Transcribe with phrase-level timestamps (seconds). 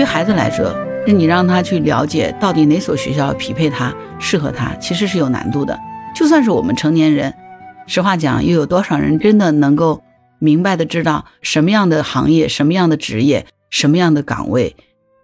[0.00, 0.74] 于孩子来说，
[1.06, 5.78] 你让他去了解到底哪所学校匹配他、适合他，其实是有难度的。
[6.16, 7.34] 就算是我们成年人，
[7.86, 10.02] 实话讲，又有多少人真的能够
[10.38, 14.74] 明白的知道什么样的行业、什么样的职业、什么样的岗位，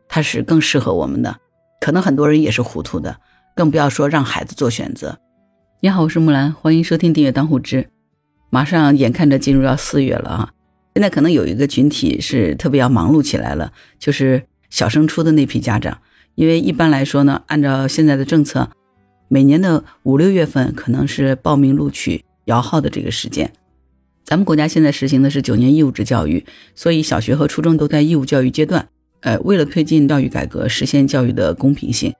[0.09, 1.39] 它是更适合我们的？
[1.81, 3.17] 可能很多人也是糊涂的，
[3.55, 5.19] 更不要说让孩子做选择。
[5.81, 7.89] 你好，我是木兰，欢迎收听订阅当户知。
[8.51, 10.51] 马上眼看着进入到四月了啊，
[10.93, 15.99] 现在可能有一个群体是特别要忙碌起来了，就是小升初的那批家长。
[16.35, 18.69] 因为一般来说呢，按照现在的政策，
[19.29, 23.51] 每年的五六月份可能是报名录取摇号的这个时间。
[24.23, 26.45] 咱们国家现在实行的是九年义务制教育，
[26.75, 28.89] 所以小学和初中都在义务教育阶段。
[29.21, 32.13] 呃，为了推进教育改革，实现教育的公平性，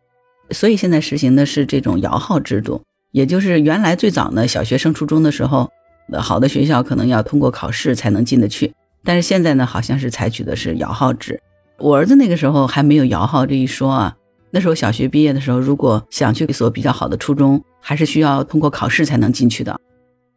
[0.51, 2.83] 所以现在实行的是这种摇号制度。
[3.13, 5.71] 也就是原来最早呢，小学升初中的时候，
[6.19, 8.73] 好的学校可能要通过考试才能进得去。
[9.05, 11.41] 但是现在呢，好像是采取的是摇号制。
[11.79, 14.17] 我儿子那个时候还没有摇号这一说啊。
[14.51, 19.79] 那时候小学毕业的时候，如果想去一所比较好的初中，还是需要通过考试才能进去的。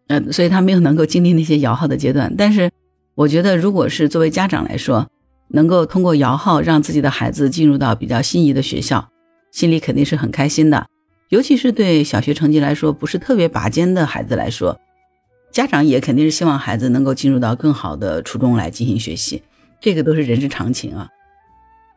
[0.07, 2.33] 嗯，所以他没有能够经历那些摇号的阶段。
[2.37, 2.69] 但是
[3.15, 5.07] 我觉得，如果是作为家长来说，
[5.49, 9.09] 能够通过摇号让自己的孩子进入到比较心仪的学校，
[9.51, 10.87] 心里肯定是很开心的。
[11.29, 14.77] 尤其是对小学成绩来说不是特别拔尖的孩子来说，
[15.51, 19.43] 家长也肯定是希望孩子能够进入到更好的初中来进行学习，
[19.79, 21.07] 这个都是人之常情啊。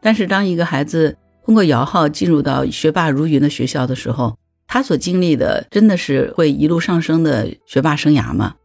[0.02, 4.36] 但是当一个孩子通过摇号进入到学霸如云的学校的时候，
[4.66, 8.56] 他所经历的真的是会一路上升的学霸生涯吗？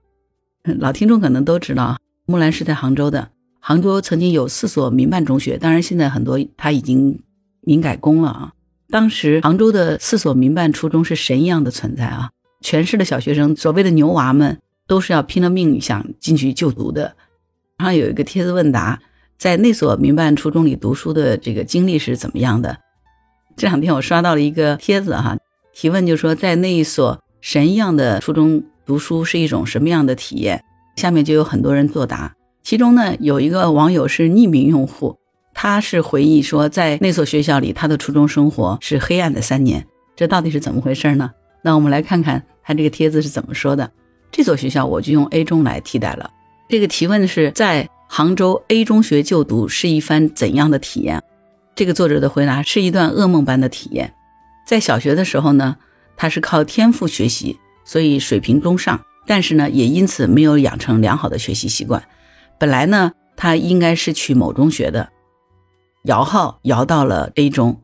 [0.79, 3.29] 老听众可能都知道，木兰是在杭州的。
[3.59, 7.19] 杭州曾经有四所民办中学，当然现在很多它已经
[7.61, 8.53] 民改工了啊。
[8.89, 12.29] 当时杭州的四所民办初中是神一样的存在啊，
[12.61, 17.15] 全市的小学生，所谓的牛娃们，都是要拼了命想进去就读的。
[17.77, 18.99] 然后有一个帖子问答，
[19.37, 22.77] 在那所民办初中里读书的这个经历是怎么样的？
[23.55, 25.37] 这两天我刷到了一个帖子哈，
[25.73, 30.63] 提问就说在那一所神一样的初中读书是一种什么样的体验？
[30.95, 32.33] 下面就有很多人作答。
[32.63, 35.17] 其中呢，有一个网友是匿名用户，
[35.53, 39.85] 他是回忆说，在那所学校里，他的初中生活是黑暗的三年。
[40.15, 41.31] 这到底是怎么回事呢？
[41.61, 43.89] 那我们来看看他这个帖子是怎么说的。
[44.31, 46.29] 这所学校我就用 A 中来替代了。
[46.67, 51.21] 这个提问是在杭州 A 中学就读是一番怎样的体验？
[51.75, 54.13] 这个作者的回答是一段噩梦般的体验。
[54.65, 55.77] 在小学的时候呢，
[56.15, 62.03] 他是靠天赋学习，所以水平中上，但是呢，也因此没有养成良好的学习习惯。
[62.57, 65.09] 本来呢，他应该是去某中学的，
[66.05, 67.81] 摇号摇到了 A 中，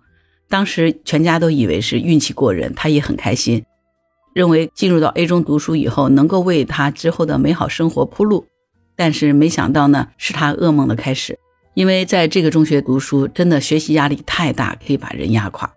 [0.50, 3.64] 当时全家都以为是运气过人，他也很开心，
[4.34, 8.48] 认为进入到 A 中读书以后能够为他之后的美好生活铺路。
[8.96, 11.40] 但是没想到呢，是他噩梦的开始，
[11.74, 15.74] 因为在这个中学读书真的学习压力太大，可以把人压垮。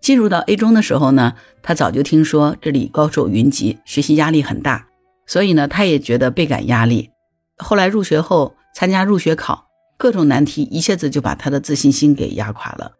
[0.00, 4.86] 进入到 A 中的时候呢，他早就听说这里高手云集，学习压力很大，
[5.26, 7.10] 所以呢，他也觉得倍感压力。
[7.56, 12.92] 后来入学后参加入学考，各种难题一下子就把他的自信心给压垮了。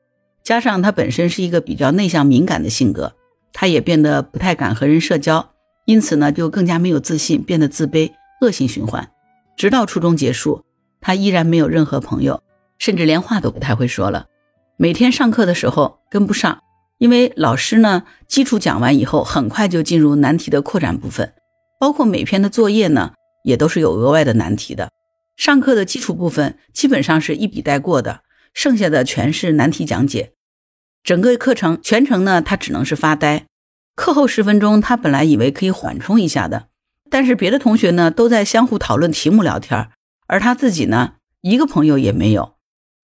[0.42, 3.14] 加上他本身是一个比较内向敏感的性格，
[3.52, 5.50] 他也变得不太敢和人社交，
[5.84, 9.08] 因此呢就更加没有自信，变得自卑，恶性循环。
[9.56, 10.64] 直到初中结束，
[11.00, 12.42] 他依然没有任何朋友，
[12.78, 14.26] 甚至连话都不太会说了。
[14.76, 16.62] 每天上课的时候跟不上，
[16.98, 21.32] 因为老师呢基础讲完以后，很快就进入难题的扩展部分，
[21.80, 23.12] 包括每篇的作业呢。
[23.46, 24.90] 也都是有额外的难题的，
[25.36, 28.22] 上课的基础部分基本上是一笔带过的，
[28.52, 30.32] 剩下的全是难题讲解。
[31.04, 33.46] 整个课程全程呢，他只能是发呆。
[33.94, 36.66] 课后十分钟，他本来以为可以缓冲一下的，
[37.10, 39.88] 但是别的同学呢都在相互讨论题目聊天，
[40.26, 42.56] 而他自己呢一个朋友也没有。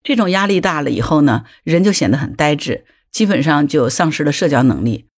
[0.03, 5.09] 这种压力大了以后呢，人就显得很呆滞，基本上就丧失了社交能力。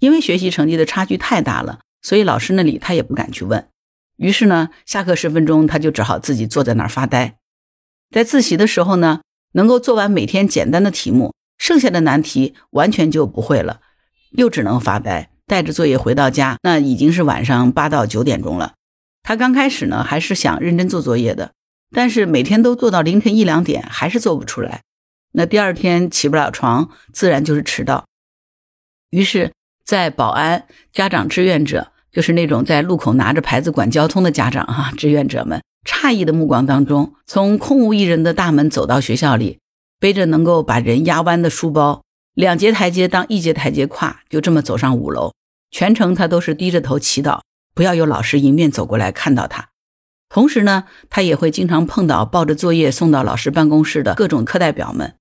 [0.00, 3.68] 因为学习成绩的差距太大了，所以老师那里他也不敢去问。
[4.16, 7.36] 于是呢，下课十分钟，他就只好自己坐在那儿发呆。
[8.10, 9.20] 在自习的时候呢，
[9.52, 13.80] 能够做完每天简单的题目，剩下的难题完全就不会了，
[14.32, 16.56] 又只能发呆，带着作业回到家。
[16.62, 18.74] 那已经是晚上八到九点钟了。
[19.22, 21.52] 他刚开始呢，还是想认真做作业的，
[21.90, 24.82] 但是每天都做到凌晨一两点，还是做不出来。
[25.32, 28.04] 那第二天起不了床，自然就是迟到。
[29.10, 29.52] 于是，
[29.84, 31.90] 在保安、家长、志愿者。
[32.14, 39.58] 就是那种在路口拿着牌子管交通的家长哈，志愿者们诧异的目光当中，从空无一人的大门走到学校里，
[39.98, 42.03] 背着能够把人压弯的书包，
[42.34, 45.32] 两节台阶当一节台阶跨，就这么走上五楼。
[45.70, 47.40] 全程他都是低着头祈祷，
[47.74, 49.68] 不要有老师迎面走过来看到他。
[50.28, 55.14] 同时呢，他也会经常碰到抱着作业送到老师办公室的各种课代表们，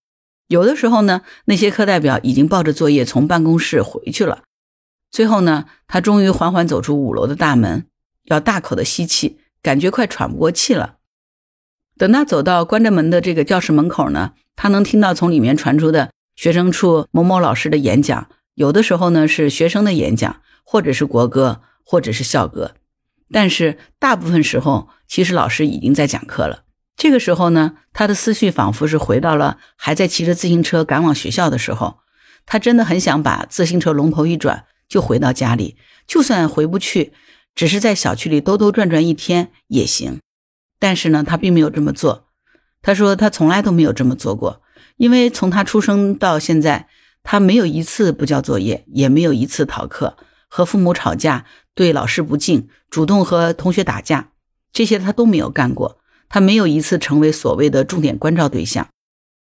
[0.47, 4.43] 有的时候呢，那些课代表已经抱着作业从办公室回去了。
[5.11, 7.85] 最后呢，他终于缓缓走出五楼的大门，
[8.23, 10.95] 要大口的吸气，感觉快喘不过气了。
[11.95, 22.75] 等他走到关着门的这个教室门口呢，他能听到从里面传出的学生处某某老师的演讲，有的时候呢是学生的演讲，或者是国歌，或者是校歌。
[23.31, 26.63] 但是大部分时候，其实老师已经在讲课了。
[26.95, 31.99] 这个时候呢，他的思绪仿佛是回到了还在骑着自行车赶往学校的时候。
[32.45, 35.77] 他真的很想把自行车龙头一转，就回到家里。
[36.05, 37.13] 就算回不去，
[37.55, 40.19] 只是在小区里兜兜转转一天也行。
[40.77, 42.27] 但是呢，他并没有这么做。
[42.81, 44.61] 他说他从来都没有这么做过，
[44.97, 46.87] 因为从他出生到现在，
[47.23, 54.29] 他没有一次不交作业，也没有一次逃课，和父母吵架，对老师不敬，主动和同学打架，
[54.71, 55.99] 这些他都没有干过。
[56.29, 58.87] 他没有一次成为所谓的重点关照对象，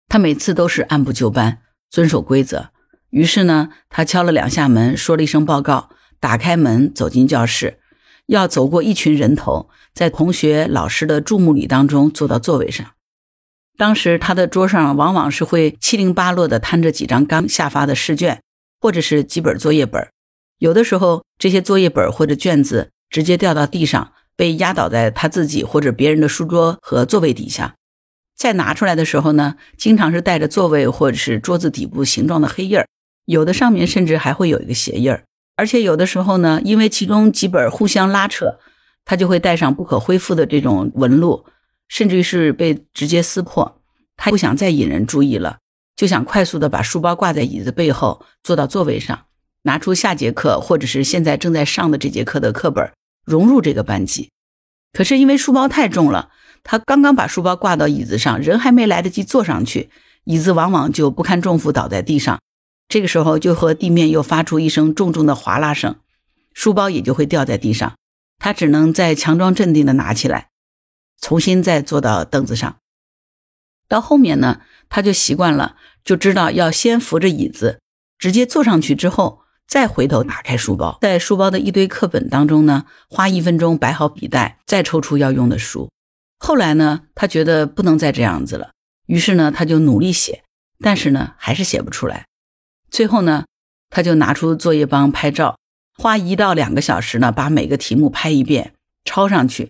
[0.08, 1.58] 他每次都是按部就班，
[1.90, 2.70] 遵守规则。
[3.11, 7.79] 于是呢，他敲了两下门，说了一声报告，打开门走进教室，
[8.26, 12.87] 要走过一群人头，在同学、老师的注目礼当中坐到座位上。
[13.78, 18.42] 当时他的桌上往往是会七零八落的摊着几张刚下发的试卷，
[18.78, 20.06] 或者是几本作业本。
[20.58, 24.12] 有的时候，这些作业本或者卷子直接掉到地上。
[24.36, 27.75] 被压倒在他自己或者别人的书桌和座位底下，
[28.36, 32.86] 再拿出来的时候呢，经常是带着座位或者是桌子底部形状的黑印儿，
[33.25, 35.25] 有的上面甚至还会有一个鞋印儿，
[35.56, 38.60] 而且有的时候呢，因为其中几本互相拉扯，
[39.04, 41.44] 他就会带上不可恢复的这种纹路，
[41.88, 43.81] 甚至于是被直接撕破。
[44.17, 45.58] 他不想再引人注意了，
[45.96, 49.26] 就想快速的把书包挂在椅子背后，坐到座位上，
[49.62, 52.93] 拿出下节课或者是现在正在上的这节课的课本。
[53.25, 54.31] 融入这个班级，
[54.90, 56.31] 可是因为书包太重了，
[56.64, 59.90] 他刚刚把书包挂到椅子上，人还没来得及坐上去，
[60.25, 62.40] 椅子往往就不堪重负倒在地上，
[62.88, 65.96] 这个时候就和地面又发出一声重重的哗啦声，
[66.55, 67.96] 书包也就会掉在地上，
[68.38, 70.49] 他只能再强装镇定的拿起来，
[71.20, 72.76] 重新再坐到凳子上。
[73.88, 77.80] 到后面呢，他就习惯了，就知道要先扶着椅子，
[78.18, 79.42] 直接坐上去之后。
[79.68, 85.90] 再回头打开书包，在书包的一堆课本当中呢，花一分钟摆好笔袋，再抽出要用的书。
[86.38, 88.70] 后来呢，他觉得不能再这样子了，
[89.08, 90.42] 于是呢，他就努力写，
[90.80, 92.24] 但是呢，还是写不出来。
[92.90, 93.44] 最后呢，
[93.90, 95.58] 他就拿出作业帮拍照，
[95.98, 98.72] 花一到两个小时呢，把每个题目拍一遍，
[99.04, 99.68] 抄上去。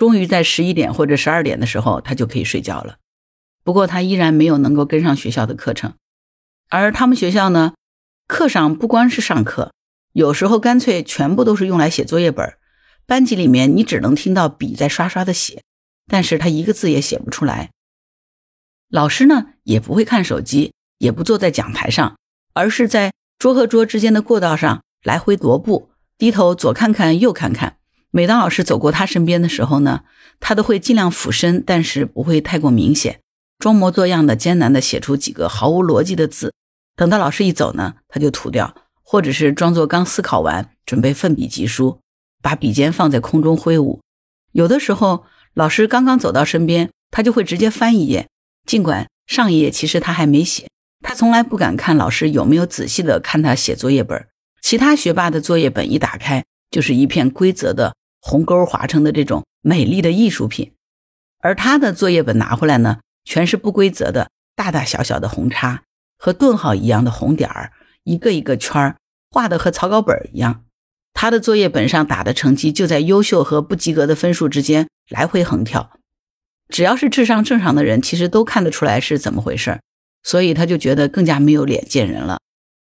[0.00, 2.96] 终于在十一点或者十二点的时候，他就可以睡觉了。
[3.62, 5.92] 不过他依然没有能够跟上学校的课程，
[6.70, 7.74] 而他们学校呢？
[8.26, 9.74] 课上不光是上课，
[10.14, 12.56] 有时候干脆全部都是用来写作业本。
[13.04, 15.62] 班级里面你只能听到笔在刷刷的写，
[16.06, 17.68] 但是他一个字也写不出来。
[18.88, 22.16] 老师呢也不会看手机，也不坐在讲台上，
[22.54, 27.76] 而是在桌和桌之间的过道上来回踱步，低头左看看右看看。
[28.12, 30.02] 每当老师走过他身边的时候呢，
[30.40, 33.20] 他都会尽量俯身，但是不会太过明显，
[33.58, 36.52] 装模作样的艰难的写出几个毫无逻辑的字。
[36.96, 42.00] 等到老师一走呢，他就涂掉，或者是装作刚思考完，准备奋笔疾书，
[42.42, 44.00] 把笔尖放在空中挥舞。
[44.52, 45.24] 有的时候，
[45.54, 48.28] 老师刚刚走到身边，他就会直接翻一页，
[48.66, 50.66] 尽管上一页其实他还没写。
[51.02, 54.26] 他从来不敢看老师有没有仔细的看他写作业本。
[54.60, 60.72] 其他学霸的作业本一打开，就是一片规则的红勾划成的这种美丽的艺术品，
[61.38, 65.82] 而他的作业本拿回来呢，全是不规则的大大小小的红叉。
[66.18, 67.72] 和顿号一样的红点儿，
[68.04, 68.96] 一个一个圈儿
[69.30, 70.64] 画的和草稿本一样。
[71.14, 75.92] 他的作业本上打的成绩就在优秀和不及格的分数之间来回横跳。
[76.68, 79.80] 只要是智商正常的人，其实都看得出来是怎么回事。
[80.22, 82.38] 所以他就觉得更加没有脸见人了。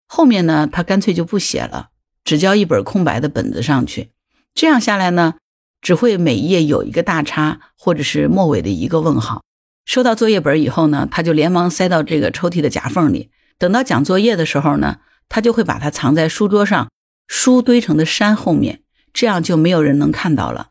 [0.07, 1.89] 后面呢，他干脆就不写了，
[2.23, 4.10] 只交一本空白的本子上去。
[4.53, 5.35] 这样下来呢，
[5.81, 9.41] 只会每一页有一个大叉，或者是末尾的一个问号。
[9.85, 13.31] 收到作业本以后呢，他就连忙塞到这个抽屉的夹缝里。
[13.57, 14.97] 等到讲作业的时候呢，
[15.29, 16.89] 他就会把它藏在书桌上
[17.27, 18.81] 书堆成的山后面，
[19.13, 20.69] 这样就没有人能看到了。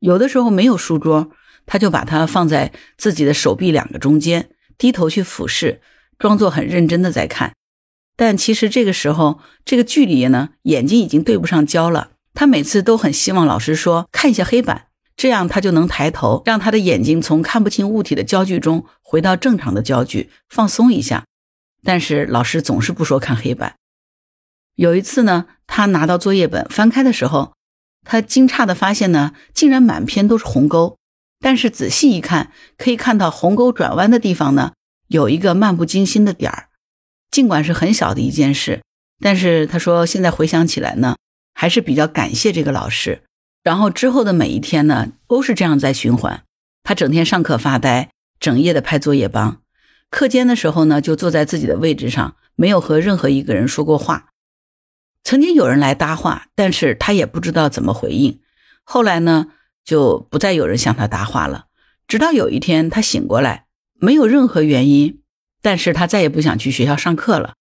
[0.00, 1.30] 有的时候没有书桌，
[1.66, 5.80] 他就把它放在自己的手臂两个中间，低头去俯视，
[6.18, 7.54] 装作很认真的在看。
[8.16, 12.10] 但其实这个时候，这个距离呢，眼睛已经对不上焦了。
[12.36, 14.86] 他每次都很希望老师说看一下黑板。
[15.16, 21.24] 这样他就能抬头，让他的眼睛从看不清物体的焦距中回到正常的焦距，放松一下。
[21.82, 23.76] 但是老师总是不说看黑板。
[24.74, 27.54] 有一次呢，他拿到作业本翻开的时候，
[28.04, 30.98] 他惊诧的发现呢，竟然满篇都是鸿沟。
[31.40, 34.72] 但是仔细一看，可以看到鸿沟转弯的地方呢，
[35.08, 36.68] 有一个漫不经心的点儿，
[37.30, 38.82] 尽管是很小的一件事，
[39.20, 41.16] 但是他说现在回想起来呢，
[41.56, 43.22] 还是比较感谢这个老师。
[43.62, 46.44] 然后之后的每一天呢，都是这样在循环。
[46.84, 49.62] 他整天上课发呆，整夜的拍作业帮。
[50.10, 54.28] 课间的时候呢，就坐在自己的位置上，没有和任何一个人说过话。
[55.24, 58.38] 曾经有人来搭话，但是他也不知道怎么回应。
[58.84, 59.48] 后来呢，
[59.82, 61.64] 就不再有人向他搭话了。
[62.06, 63.64] 直到有一天，他醒过来，
[63.98, 65.22] 没有任何原因，
[65.60, 67.54] 但是他再也不想去学校上课了。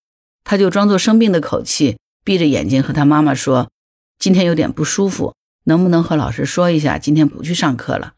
[0.44, 3.72] 他就装作生病的口气，闭着眼睛和他妈妈说
[4.26, 8.14] ：“今天有点不舒服。”能不能和老师说一下，今天不去上课了？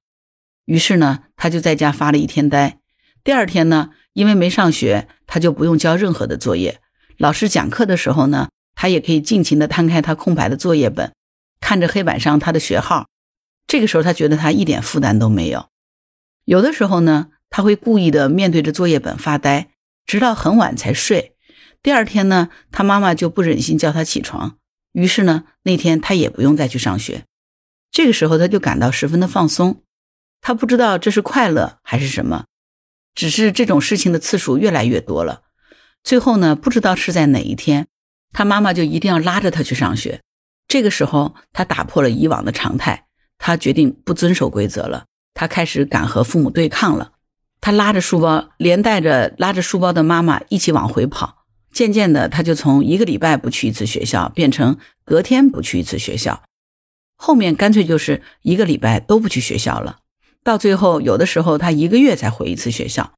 [0.64, 2.80] 于是呢，他就在家发了一天呆。
[3.26, 6.80] 第二天呢，因为没上学，他就不用交任何的作业。
[7.18, 11.12] 老师讲课的时候呢，他也可以尽情的摊开他空白的作业本，
[11.60, 13.10] 看着黑板上他的学号。
[13.68, 15.68] 这个时候，他觉得他一点负担都没有。
[16.46, 19.72] 有的时候呢，他会故意的面对着作业本发呆，
[20.06, 21.36] 直到很晚才睡。
[21.84, 24.58] 第二天呢，他妈妈就不忍心叫他起床，
[24.98, 27.26] 于是呢，那天他也不用再去上学。
[27.92, 29.84] 这个时候，他就感到十分的放松。
[30.42, 32.46] 他不知道这是快乐还是什么，
[33.14, 35.44] 只是这种事情的次数越来越多了。
[36.04, 37.86] 最后呢，不知道是在哪一天，
[38.34, 40.22] 他妈妈就一定要拉着他去上学。
[40.68, 43.06] 这个时候，他打破了以往的常态，
[43.38, 45.06] 他决定不遵守规则了。
[45.36, 47.14] 他开始敢和父母对抗了。
[47.62, 51.37] 他拉着书包，连带着拉着书包的妈妈一起往回跑。
[51.78, 56.42] 渐渐的，他就从一个礼拜不去一次学校，变成隔天不去一次学校。
[57.16, 60.00] 后面干脆就是一个礼拜都不去学校了，
[60.44, 63.14] 到最后有的时候他一个月才回一次学校。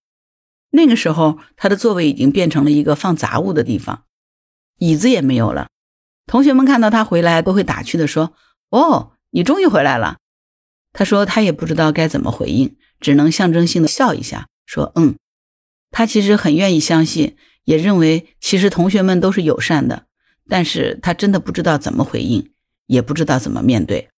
[0.72, 4.04] 那个时候他的座位已经变成了一个放杂物的地方，
[4.78, 5.70] 椅子也没有了。
[6.28, 8.34] 同学们看到他回来都会打趣的说
[8.72, 10.18] ：“哦，你终于回来了。”
[10.92, 15.16] 他说他也不知道该怎么回应，只能象征性的笑一下，说：“嗯。”
[15.92, 17.36] 他其实很愿意相信，
[17.66, 20.06] 也认为其实同学们都是友善的，
[20.48, 22.52] 但是他真的不知道怎么回应。
[22.88, 24.10] 也不知道怎么面对，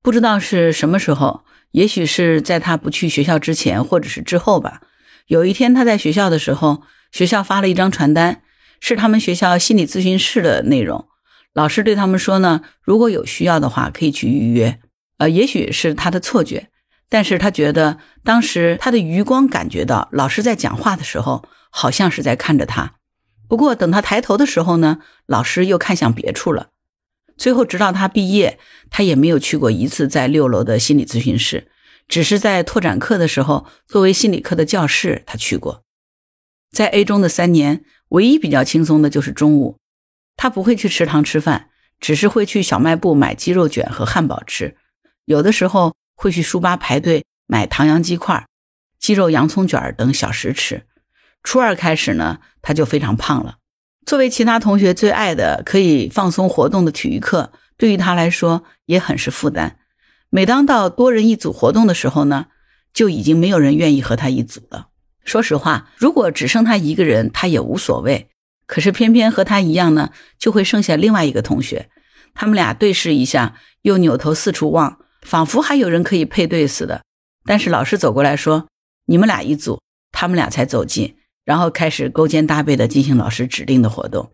[0.00, 4.82] 不知道是什么时候，也许是在他不去学校之前，或者是之后吧。
[5.26, 8.42] 有一天他在学校的时候，学校发了一张传单，
[8.78, 11.08] 是他们学校心理咨询室的内容。
[11.54, 14.78] 老师对他们说呢，如果有需要的话，可以去预约。
[15.18, 16.68] 呃，也许是他的错觉，
[17.08, 22.94] 但是他觉得当时他的余光感觉到老师在讲话的时候，好像是在看着他。
[23.48, 26.68] 不过等他抬头的时候呢，老师又看向别处了。
[27.36, 31.68] 最后，直到他毕业，他也没有去过一次在六楼的心理咨询室，
[32.06, 35.82] 只是在拓展课的时候，作为心理课的教室，他去过。
[36.70, 39.78] 在 A 中的三年，唯一比较轻松的就是中午，
[40.36, 44.76] 他不会去食堂吃饭，只是会去小卖部买鸡肉卷和汉堡吃，
[45.24, 48.46] 有的时候会去书吧排队买唐扬鸡块、
[49.00, 50.86] 鸡肉洋葱卷等小食吃。
[51.44, 53.58] 初二开始呢，他就非常胖了。
[54.04, 59.78] 作为其他同学最爱的可以放松活动的体育课，对于他来说也很是负担。
[60.30, 62.46] 每当到多人一组活动的时候呢，
[62.92, 64.88] 就已经没有人愿意和他一组了。
[65.24, 68.28] 说实话，如果只剩他一个人，他也无所谓。
[68.66, 71.88] 可是偏偏和他一样呢，就会剩下另外一个同学。
[72.34, 77.02] 他们俩对视一下，又扭头四处望，仿佛还有人可以配对似的。
[77.44, 78.66] 但是老师走过来说
[79.06, 81.16] ：“你们俩一组。”他们俩才走近。
[81.44, 84.32] 然后开始勾肩搭背的进行老师指定的活动，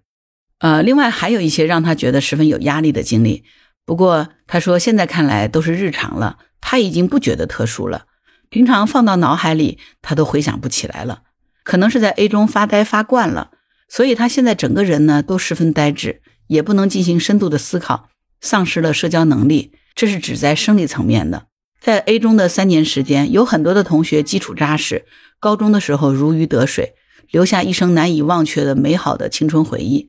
[0.59, 3.45] 呃，另外还有一些让他觉得十分有压力的经历。
[3.85, 8.07] 不过他说现在看来都是日常了，他已经不觉得特殊了。
[8.49, 11.23] 平常放到脑海里他都回想不起来了。
[11.65, 13.51] 可能是在 A 中发呆发惯了，
[13.89, 18.09] 所以他现在整个人呢都十分呆滞，也不能进行深度的思考，
[18.41, 19.73] 丧失了社交能力。
[19.95, 21.47] 这是指在生理层面的。
[21.81, 25.07] 在 A 中的三年时间，有很多的同学基础扎实，
[25.39, 26.95] 高中的时候如鱼得水。
[27.31, 30.09] 留下一生难以忘却的美好的青春回忆，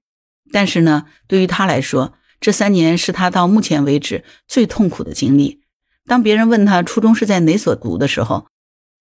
[0.51, 5.61] 但是呢，对于他来说，这三年是他到目前为止最痛苦的经历。
[6.07, 8.47] 当别人问他初中是在哪所读的时候，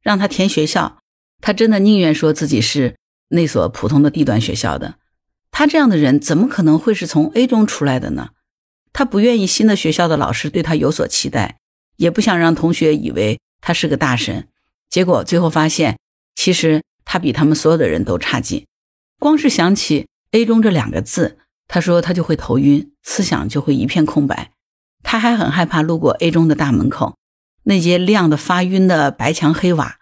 [0.02, 0.98] 让他填学校，
[1.40, 2.96] 他真的宁愿说自己是
[3.28, 4.96] 那所普通的地段学校的。
[5.50, 8.30] 他这样的人怎么可能会是从 A 中出来的呢？
[8.92, 11.58] 他不愿意新的学校的老师对他有所期待，
[11.96, 14.48] 也不想让同学以为他是个大神。
[14.90, 15.98] 结果最后发现，
[16.34, 16.82] 其实。
[17.12, 18.68] 他比他们所有的人都差劲，
[19.18, 24.52] 光是想起 A 中这两个字，他说他就会头晕，思想就会一片空白。
[25.02, 27.16] 他还很害怕路过 A 中的大门口，
[27.64, 29.98] 那些亮的发晕的白墙黑瓦。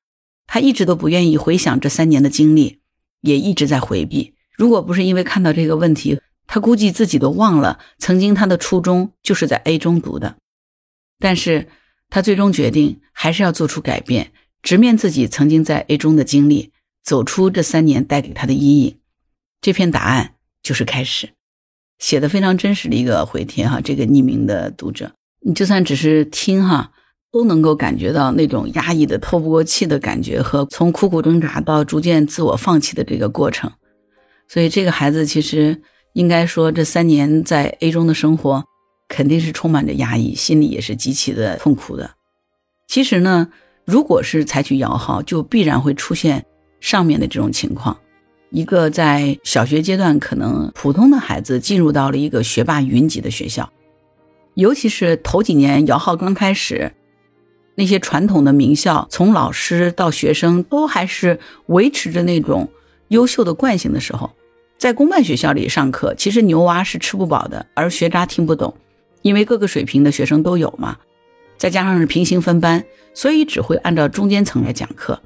[0.47, 2.81] 他一直都不愿意回想这三年的经历，
[3.23, 4.35] 也一直在回避。
[4.55, 10.37] 如果不是因为看到这个问题，他估计自己都忘了曾经他的初中就是在 A 中读的。
[11.19, 11.69] 但是
[12.11, 14.31] 他最终决定还是要做出改变，
[14.63, 16.71] 直面自己曾经在 A 中的经历。
[17.09, 18.99] 走出这三年带给他的阴影。
[19.63, 21.31] 这篇答案就是开始，
[21.99, 23.81] 写的非常真实的一个回帖哈。
[23.81, 25.11] 这个匿名的读者，
[25.41, 26.93] 你就算只是听哈，
[27.33, 33.73] 都能够感觉到那种压抑的透不过气的感觉和从苦苦挣扎到逐渐自我放弃的这个过程。
[34.47, 35.81] 所以这个孩子其实
[36.13, 38.63] 应该说，这三年在 A 中的生活
[39.09, 42.11] 肯定是充满着压抑，心里也是极其的痛苦的。
[42.87, 43.49] 其实呢，
[43.87, 46.45] 如果是采取摇号，就必然会出现
[46.81, 47.99] 上面的这种情况：
[48.51, 53.71] 一个在小学阶段可能普通的孩子进入到了一个学霸云集的学校，
[54.55, 56.93] 尤其是头几年摇号刚开始，
[57.75, 62.69] 那些传统的名校，从老师到学生都还是维持着那种
[63.09, 64.31] 优秀的惯性的时候。
[64.79, 68.77] 在公办学校里上课，其实牛蛙是吃不饱的，而学渣听不懂，
[69.23, 70.97] 因为各个水平的学生都有嘛。
[71.57, 75.21] 再加上是平行分班，所以只会按照中间层来讲课。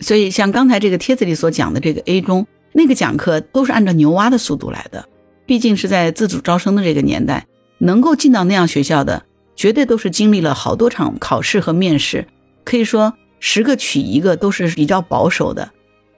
[0.00, 5.08] 所以像刚才这个帖子里所讲的这个 A 中，那个讲课都是按照牛蛙的速度来的。
[5.46, 7.46] 毕竟是在自主招生的这个年代，
[7.78, 9.24] 能够进到那样学校的，
[9.54, 12.26] 绝对都是经历了好多场考试和面试，
[12.64, 15.70] 可以说十个取一个都是比较保守的。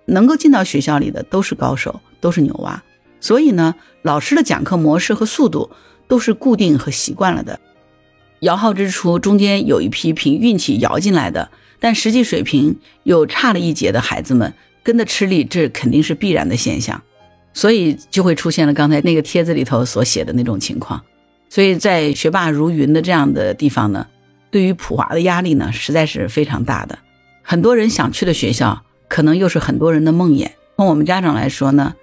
[0.07, 2.81] 能够进到学校里的都是高手，都是牛蛙，
[3.21, 5.71] 所以呢，老师的讲课模式和速度
[6.07, 7.59] 都是固定和习惯了的。
[8.41, 14.53] 摇号之初，中间有一批凭运气摇进来的，但实际水平又差了一截的孩子们
[14.83, 17.01] 跟着吃力，这肯定是必然的现象，
[17.53, 21.03] 所以就会出现了刚才那个帖子里头所写的那种情况。
[21.49, 24.07] 所以在学霸如云的这样的地方呢，
[24.51, 26.99] 对于普华的压力呢，实在是非常大的。
[27.43, 28.83] 很多人想去的学校。
[29.09, 30.51] 可能又是很多人的梦魇。
[30.77, 31.95] 从我们家长来说呢，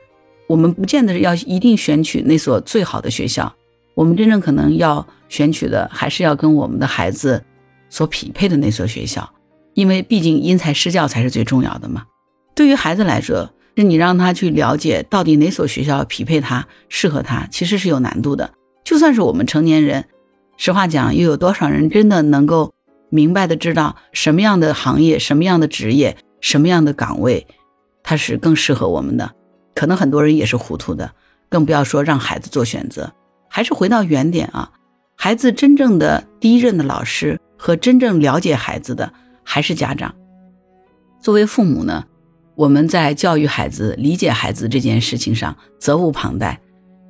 [0.47, 3.53] 我们不见得要一定选取那所最好的学校，
[3.93, 7.43] 我们真正可能要选取的，还是要跟我们的孩子
[7.89, 9.29] 所匹配的那所学校，
[9.73, 12.03] 因为毕竟因材施教才是最重要的嘛。
[12.55, 18.53] 对于孩子来说，是你让他去了解到底哪所学校匹配他、适合他，其实是有难度的。
[18.83, 20.05] 就算是我们成年人，
[20.57, 22.73] 实话讲，又有多少人真的能够
[23.09, 26.17] 明白的知道什么样的行业、什么样的职业？
[26.41, 27.47] 什么样的岗位，
[28.03, 29.31] 它是更适合我们的？
[29.73, 31.09] 可能很多人也是糊涂的，
[31.47, 33.13] 更不要说让孩子做选择。
[33.47, 34.69] 还是回到原点啊，
[35.15, 40.13] 孩子真正的第一任的老师和真正了解孩子的还是家长。
[41.21, 42.05] 作为父母呢，
[42.55, 46.59] 我们在教育孩子、理解孩子这件事情上责无旁贷。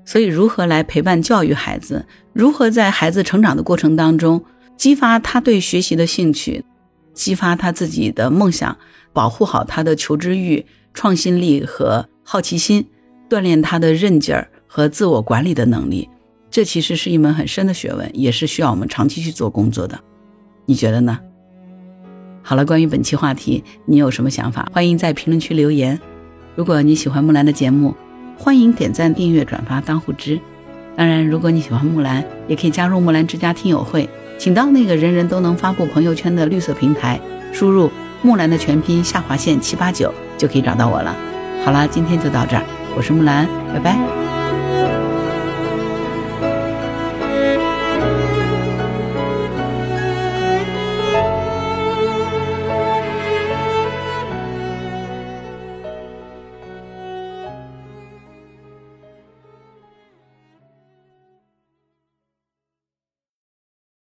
[0.06, 2.06] 所以，如何来陪伴教育孩子？
[2.34, 4.43] 如何在孩子成长的过程当中
[4.76, 6.65] 激发他对学习的兴趣，
[7.13, 8.78] 激发他自己的梦想？
[9.13, 12.88] 保护好他的求知欲、创新力和好奇心，
[13.30, 16.10] 锻炼他的韧劲儿和自我管理的能力，
[16.50, 20.00] 这其实是一门很深的学问，也是需要我们长期去做工作的。
[20.65, 21.19] 你觉得呢？
[22.45, 24.67] 好了，关于本期话题，你有什么想法？
[24.73, 25.99] 欢迎在评论区留言。
[26.56, 27.95] 如果你喜欢木兰的节目，
[28.38, 30.39] 欢迎点赞、订阅、转发当护知。
[30.95, 37.19] 当然，如果你喜欢木兰，也可以加入木兰之家听友会，请到那个人人都能发布朋友圈的绿色平台，
[37.53, 37.89] 输入。
[38.21, 41.13] 木兰的全拼下划线七八九就可以找到我了。
[41.65, 42.63] 好了，今天就到这儿，
[42.95, 44.22] 我是木兰，拜拜。